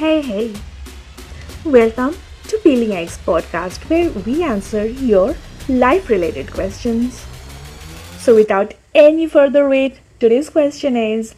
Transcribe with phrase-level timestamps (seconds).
[0.00, 0.54] hey, hey.
[1.62, 2.14] Welcome
[2.48, 5.34] to Peeling Eggs podcast where we answer your
[5.68, 7.26] life related questions.
[8.16, 11.34] So, without any further wait, today's question is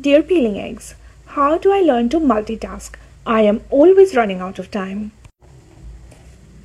[0.00, 0.94] Dear Peeling Eggs,
[1.36, 2.94] how do I learn to multitask?
[3.26, 5.12] I am always running out of time.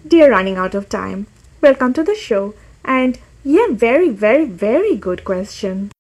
[0.08, 1.28] Dear Running Out of Time,
[1.60, 2.54] welcome to the show.
[2.86, 5.92] And yeah, very, very, very good question.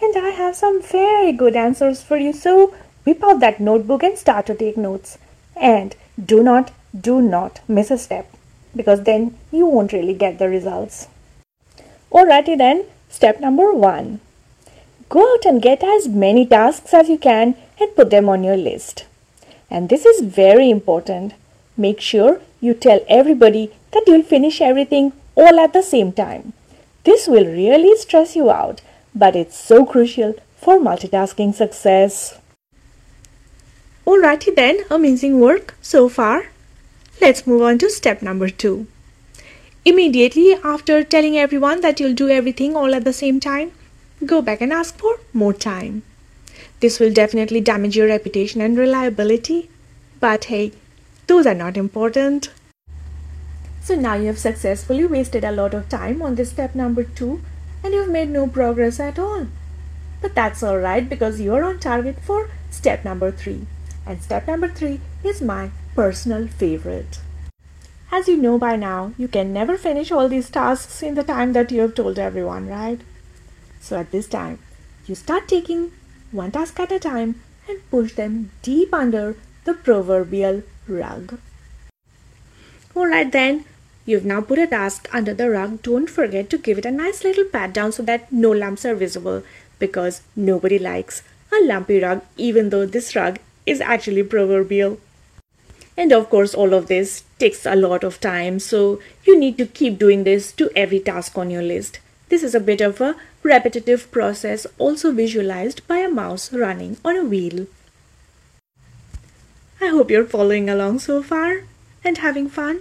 [0.00, 2.32] And I have some very good answers for you.
[2.32, 2.72] So
[3.04, 5.18] whip out that notebook and start to take notes.
[5.56, 5.94] And
[6.32, 8.32] do not, do not miss a step
[8.74, 11.08] because then you won't really get the results.
[12.12, 14.20] Alrighty then, step number one.
[15.08, 18.56] Go out and get as many tasks as you can and put them on your
[18.56, 19.06] list.
[19.70, 21.34] And this is very important.
[21.76, 26.52] Make sure you tell everybody that you'll finish everything all at the same time.
[27.04, 28.82] This will really stress you out,
[29.14, 32.39] but it's so crucial for multitasking success.
[34.10, 36.46] Alrighty then, amazing work so far.
[37.20, 38.88] Let's move on to step number two.
[39.84, 43.70] Immediately after telling everyone that you'll do everything all at the same time,
[44.26, 46.02] go back and ask for more time.
[46.80, 49.70] This will definitely damage your reputation and reliability.
[50.18, 50.72] But hey,
[51.28, 52.50] those are not important.
[53.80, 57.42] So now you have successfully wasted a lot of time on this step number two
[57.84, 59.46] and you've made no progress at all.
[60.20, 63.68] But that's alright because you're on target for step number three.
[64.10, 67.20] And step number three is my personal favorite.
[68.10, 71.52] As you know by now, you can never finish all these tasks in the time
[71.52, 72.98] that you have told everyone, right?
[73.80, 74.58] So at this time,
[75.06, 75.92] you start taking
[76.32, 81.38] one task at a time and push them deep under the proverbial rug.
[82.96, 83.64] Alright then,
[84.06, 85.82] you've now put a task under the rug.
[85.82, 88.96] Don't forget to give it a nice little pat down so that no lumps are
[88.96, 89.44] visible
[89.78, 93.38] because nobody likes a lumpy rug even though this rug
[93.70, 94.98] is actually proverbial.
[95.96, 99.66] And of course, all of this takes a lot of time, so you need to
[99.66, 102.00] keep doing this to every task on your list.
[102.30, 107.16] This is a bit of a repetitive process, also visualized by a mouse running on
[107.16, 107.66] a wheel.
[109.80, 111.62] I hope you're following along so far
[112.04, 112.80] and having fun.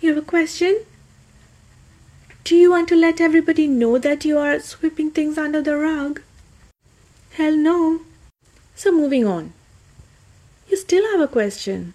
[0.00, 0.80] You have a question?
[2.44, 6.22] Do you want to let everybody know that you are sweeping things under the rug?
[7.32, 8.00] Hell no.
[8.74, 9.52] So, moving on.
[10.86, 11.94] Still have a question.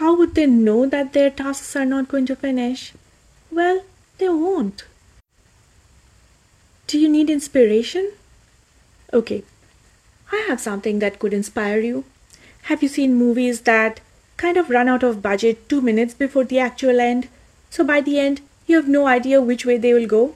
[0.00, 2.92] How would they know that their tasks are not going to finish?
[3.50, 3.82] Well,
[4.18, 4.84] they won't.
[6.86, 8.12] Do you need inspiration?
[9.12, 9.44] Okay,
[10.32, 12.04] I have something that could inspire you.
[12.62, 14.00] Have you seen movies that
[14.36, 17.28] kind of run out of budget two minutes before the actual end.
[17.70, 20.34] So by the end, you have no idea which way they will go.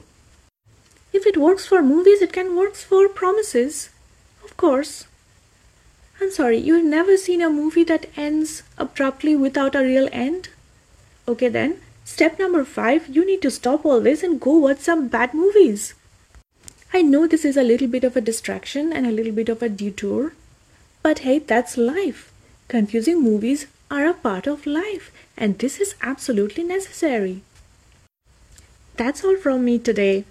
[1.12, 3.90] If it works for movies, it can work for promises.
[4.44, 5.06] Of course.
[6.20, 10.50] I'm sorry, you've never seen a movie that ends abruptly without a real end?
[11.26, 15.08] Okay then, step number five, you need to stop all this and go watch some
[15.08, 15.94] bad movies.
[16.92, 19.62] I know this is a little bit of a distraction and a little bit of
[19.62, 20.34] a detour,
[21.02, 22.32] but hey, that's life.
[22.68, 27.42] Confusing movies are a part of life, and this is absolutely necessary.
[28.96, 30.24] That's all from me today.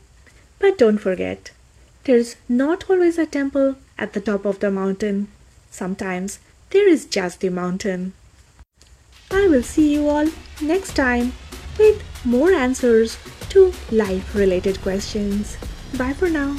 [0.60, 1.52] But don't forget,
[2.04, 5.30] there's not always a temple at the top of the mountain.
[5.69, 6.40] Sometimes
[6.72, 8.13] there is just the mountain.
[9.31, 10.28] I will see you all
[10.62, 11.34] next time
[11.78, 13.18] with more answers
[13.50, 15.58] to life related questions.
[15.97, 16.58] Bye for now.